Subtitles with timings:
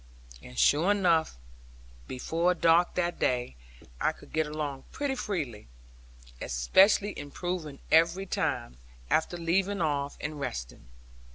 [0.41, 1.37] And sure enough,
[2.07, 3.55] before dark that day,
[3.99, 5.67] I could get along pretty freely;
[6.41, 8.77] especially improving every time,
[9.11, 10.87] after leaving off and resting.